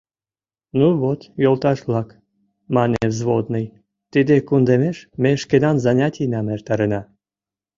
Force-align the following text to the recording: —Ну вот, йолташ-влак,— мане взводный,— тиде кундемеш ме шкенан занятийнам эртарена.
—Ну 0.79 0.87
вот, 1.01 1.19
йолташ-влак,— 1.43 2.09
мане 2.75 2.99
взводный,— 3.11 3.65
тиде 4.11 4.35
кундемеш 4.47 4.97
ме 5.21 5.31
шкенан 5.41 5.77
занятийнам 5.85 6.47
эртарена. 6.55 7.01